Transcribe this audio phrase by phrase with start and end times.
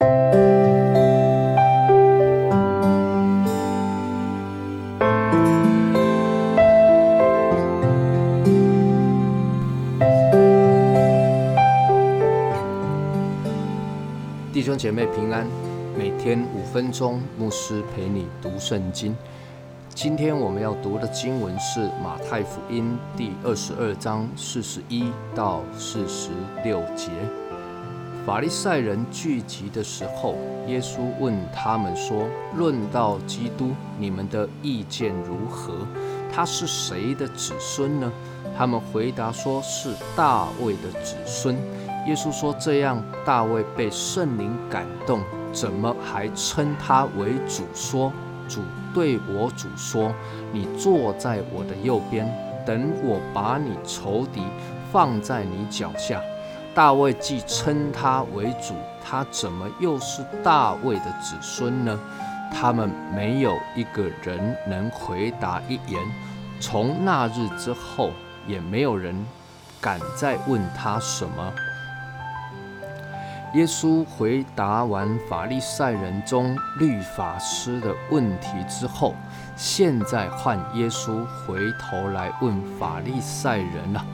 [0.00, 0.06] 弟
[14.62, 15.46] 兄姐妹平安，
[15.98, 19.16] 每天五分钟，牧师陪你读圣经。
[19.94, 26.30] 今天我们要读的经文是马太福音第二十二章四十一到四十
[26.64, 27.10] 六节。
[28.26, 30.34] 法利赛人聚集的时候，
[30.66, 35.72] 耶稣问他们说：“论到基督，你们的意见如何？
[36.30, 38.12] 他是谁的子孙呢？”
[38.56, 41.56] 他们回答说：“是大卫的子孙。”
[42.06, 47.64] 耶稣说：“这样，大卫被圣灵感动，怎么还称他为主？
[47.74, 48.12] 说
[48.46, 48.60] 主
[48.94, 50.12] 对我主说
[50.52, 52.30] ：‘你坐在我的右边，
[52.66, 54.42] 等我把你仇敌
[54.92, 56.20] 放在你脚下。’
[56.74, 58.74] 大卫既称他为主，
[59.04, 61.98] 他怎么又是大卫的子孙呢？
[62.52, 66.00] 他们没有一个人能回答一言。
[66.60, 68.10] 从那日之后，
[68.46, 69.14] 也没有人
[69.80, 71.52] 敢再问他什么。”
[73.54, 79.16] 耶稣回答完法利赛人中律法师的问题之后，
[79.56, 84.04] 现在换耶稣回头来问法利赛人了。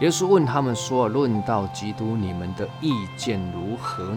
[0.00, 4.16] 耶稣问他们说：“论到基督，你们的意见如何？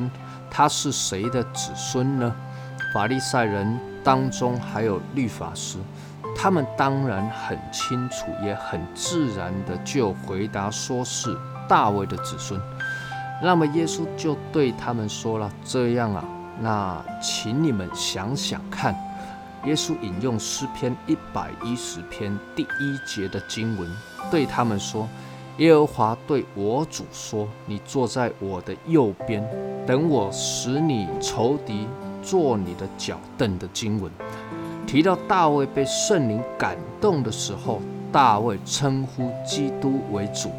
[0.50, 2.34] 他是谁的子孙呢？”
[2.96, 5.78] 法利赛人当中还有律法师，
[6.36, 12.58] 他们当然很清楚，也很自然的就回答说是大卫的子孙。
[13.42, 16.24] 那么耶稣就对他们说了：“这样啊，
[16.62, 18.96] 那请你们想想看。”
[19.66, 23.90] 耶稣引用诗篇一百一十篇第一节的经文，
[24.32, 25.10] 对他们说
[25.58, 29.48] ：“耶和华对我主说：‘你坐在我的右边，
[29.86, 31.88] 等我使你仇敌
[32.24, 34.12] 坐你的脚凳’的经文，
[34.88, 37.80] 提到大卫被圣灵感动的时候，
[38.12, 40.50] 大卫称呼基督为主。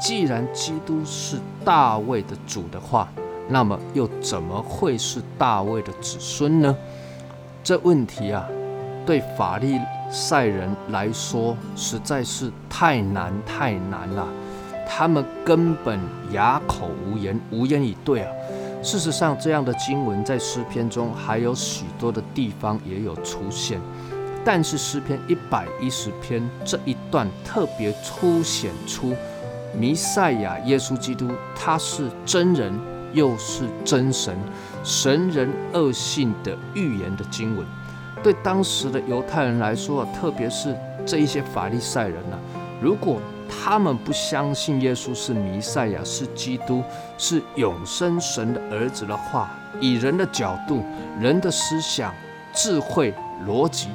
[0.00, 3.08] 既然基督是大卫的主的话，
[3.48, 6.76] 那么又怎么会是大卫的子孙呢？
[7.62, 8.48] 这问题啊，
[9.06, 9.78] 对法利
[10.10, 14.26] 赛人来说实在是太难太难了，
[14.88, 15.98] 他们根本
[16.32, 18.32] 哑口无言，无言以对啊。
[18.82, 23.78] 事实上，这样的经文在诗篇中还有许多的地方也有出现，
[24.44, 29.14] 但是诗篇一百一十篇这一段特别凸显出。
[29.78, 32.72] 弥赛亚耶稣基督，他是真人，
[33.12, 34.36] 又是真神，
[34.82, 37.64] 神人二性的预言的经文，
[38.22, 40.76] 对当时的犹太人来说，特别是
[41.06, 42.38] 这一些法利赛人呢，
[42.80, 46.82] 如果他们不相信耶稣是弥赛亚，是基督，
[47.18, 49.50] 是永生神的儿子的话，
[49.80, 50.84] 以人的角度、
[51.18, 52.14] 人的思想、
[52.52, 53.14] 智慧、
[53.46, 53.88] 逻辑，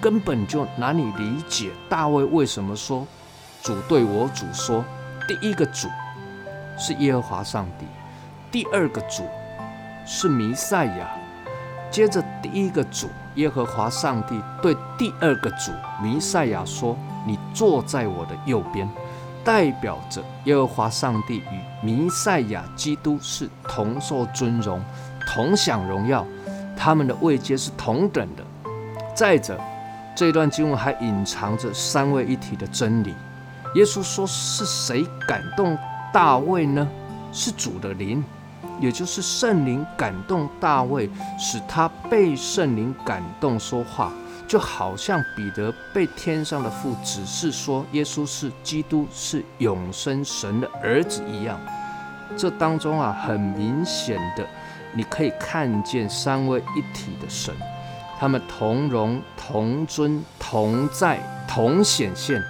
[0.00, 3.06] 根本就难以理解大卫为什么说
[3.62, 4.84] 主对我主说。
[5.28, 5.88] 第一个主
[6.78, 7.84] 是耶和华上帝，
[8.50, 9.24] 第二个主
[10.06, 11.10] 是弥赛亚。
[11.90, 15.72] 接着，第一个主耶和华上帝对第二个主
[16.02, 18.88] 弥赛亚说：“你坐在我的右边。”
[19.44, 24.82] 代表着耶和华上帝与弥赛亚基督是同受尊荣、
[25.26, 26.26] 同享荣耀，
[26.76, 28.44] 他们的位阶是同等的。
[29.14, 29.58] 再者，
[30.14, 33.14] 这段经文还隐藏着三位一体的真理。
[33.74, 35.78] 耶稣说：“是谁感动
[36.12, 36.86] 大卫呢？
[37.32, 38.22] 是主的灵，
[38.80, 41.08] 也就是圣灵感动大卫，
[41.38, 44.12] 使他被圣灵感动说话，
[44.46, 51.58] 就好像彼得被天上的父指示说耶稣是基督，是永生神的儿子一样。
[52.36, 54.46] 这当中啊，很明显的，
[54.92, 57.54] 你可以看见三位一体的神，
[58.18, 61.18] 他们同荣、同尊、同在、
[61.48, 62.42] 同显现。”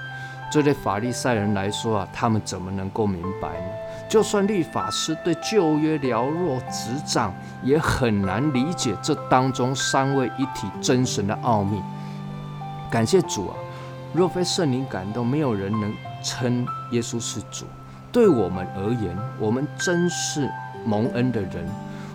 [0.51, 3.69] 这对法利赛人来说啊，他们怎么能够明白呢？
[4.09, 11.83] 就算律法师对旧约了若指掌，也很难理解这当中三位一体真神的奥秘。
[12.91, 13.55] 感谢主啊！
[14.15, 15.93] 若非圣灵感动，没有人能
[16.23, 17.67] 称耶稣是主。
[18.11, 20.51] 对我们而言，我们真是
[20.87, 21.69] 蒙恩的人。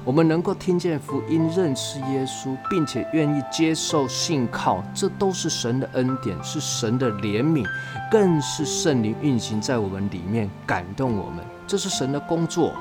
[0.05, 7.65] 我们能够听见福音、认识耶稣，并且愿意接受信靠，这都是神的恩典，是神的怜悯，
[8.11, 11.45] 更是圣灵运行在我们里面，感动我们。
[11.65, 12.73] 这是神的工作。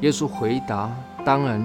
[0.00, 0.90] 耶稣回答
[1.24, 1.64] ：“当然，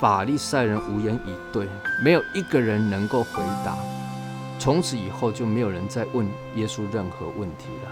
[0.00, 1.68] 法利赛人无言以对，
[2.02, 3.76] 没有一个人能够回答。
[4.58, 6.26] 从此以后，就没有人再问
[6.56, 7.90] 耶稣任何问题了。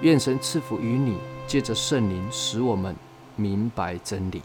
[0.00, 2.96] 愿神赐福于你，借着圣灵，使我们
[3.36, 4.40] 明白真理。”